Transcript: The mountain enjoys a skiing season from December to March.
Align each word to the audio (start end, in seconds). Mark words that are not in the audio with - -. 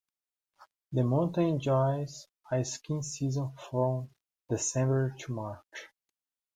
The 0.93 1.03
mountain 1.03 1.43
enjoys 1.43 2.25
a 2.51 2.65
skiing 2.65 3.03
season 3.03 3.51
from 3.69 4.09
December 4.49 5.13
to 5.19 5.31
March. 5.31 5.89